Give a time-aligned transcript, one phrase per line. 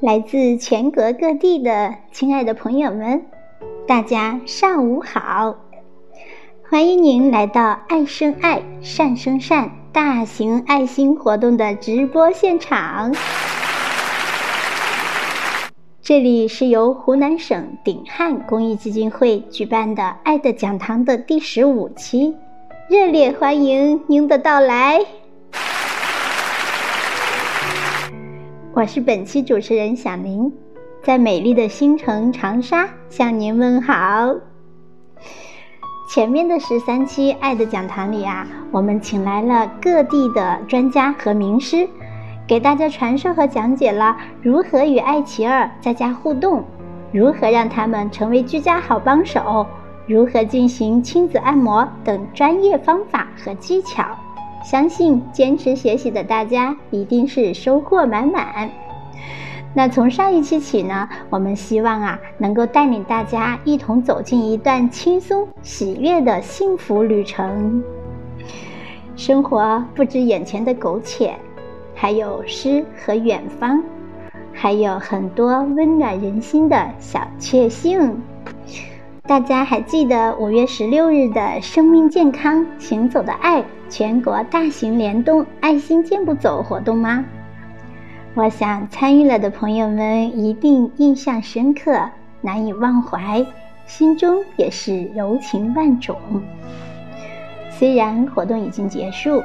[0.00, 3.22] 来自全国各地的亲爱的朋友们，
[3.86, 5.54] 大家上午好！
[6.70, 13.14] 欢迎您来到“爱生爱，善生善”大型爱心活动的直播现场。
[16.00, 22.34] 这里是由湖南省鼎汉公益基金会举办的“爱的讲堂”的第十五期，
[22.88, 25.04] 热烈欢迎您的到来！
[28.72, 30.52] 我是本期主持人小林，
[31.02, 33.92] 在美丽的新城长沙向您问好。
[36.08, 41.88] 前面的十三期《爱的讲堂》里啊，我们请来了各地的专家和名师，
[42.46, 46.64] 给大家传授和讲解了如何与爱琪儿在家互动，
[47.10, 49.66] 如何让他们成为居家好帮手，
[50.06, 54.16] 如何进行亲子按摩等专业方法和技巧。
[54.62, 58.70] 相信坚持学习的大家一定是收获满满。
[59.72, 67.82] 那从上一期起呢，我们希望啊能够带领大家一同走进一段轻松喜悦的幸福旅程。
[69.16, 71.34] 生活不止眼前的苟且，
[71.94, 73.82] 还有诗和远方，
[74.52, 78.20] 还有很多温暖人心的小确幸。
[79.30, 87.24] 大家还记得五月十六日的生命健康行走的爱全国大型联动爱心健步走活动吗？
[88.34, 93.46] 我想参与了的朋友们一定印象深刻，难以忘怀，
[93.86, 96.16] 心中也是柔情万种。
[97.70, 99.40] 虽然活动已经结束，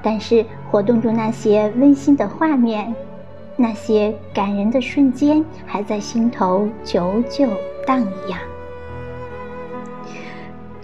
[0.00, 2.94] 但是活动中那些温馨的画面，
[3.56, 7.48] 那些感人的瞬间，还在心头久久
[7.84, 8.38] 荡漾。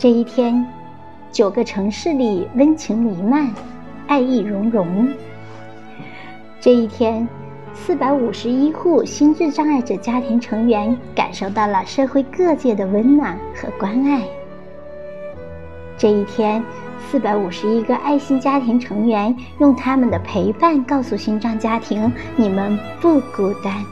[0.00, 0.66] 这一天，
[1.30, 3.52] 九个城市里温情弥漫，
[4.06, 5.06] 爱意融融。
[6.58, 7.28] 这一天，
[7.74, 14.22] 四百五十一户心智障碍者家庭成员感受到了社会各界的温暖和关爱。
[15.98, 16.64] 这一天，
[17.10, 23.84] 四百五十一个爱心家庭成员用他们的陪伴告诉心脏家庭：你们不孤单。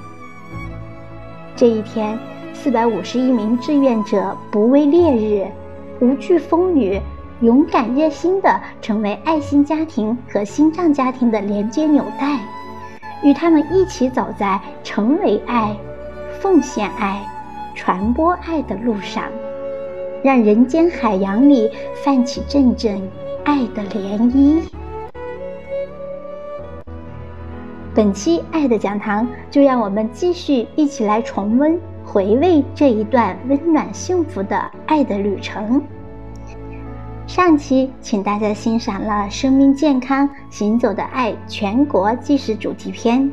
[1.55, 2.19] 这一天，
[2.55, 5.47] 四百五十一名志愿者不畏烈日。
[6.01, 7.01] 无惧风雨，
[7.41, 12.39] 勇敢热心地成为爱心家庭和心脏家庭的连接纽带，
[13.23, 15.77] 与他们一起走在成为爱、
[16.41, 17.21] 奉献爱、
[17.75, 19.25] 传播爱的路上，
[20.23, 21.71] 让人间海洋里
[22.05, 23.03] 泛起阵阵
[23.45, 24.63] 爱的涟漪。
[27.93, 31.77] 本期《爱的讲堂》，就让我们继续一起来重温。
[32.11, 35.83] 回味这一段温暖幸福的爱的旅程。
[37.27, 43.31] 上期请大家欣赏了《生命健康行走的爱》全国纪实主题片，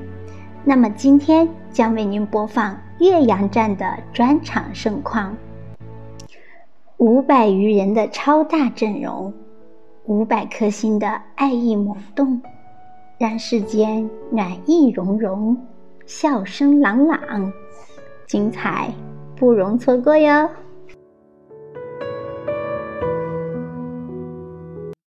[0.66, 5.34] 那么今天将为您播放岳阳站的专场盛况。
[6.98, 9.34] 五百余人的超大阵容，
[10.04, 12.42] 五百颗心的爱意萌动，
[13.18, 15.58] 让世间暖意融融，
[16.06, 17.54] 笑声朗朗。
[18.28, 18.94] 精彩
[19.36, 20.50] 不容错过哟！